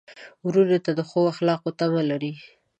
ورور 0.45 0.69
ته 0.85 0.91
د 0.97 1.01
ښو 1.09 1.19
اخلاقو 1.33 1.69
تمه 1.79 2.01
لرې. 2.09 2.33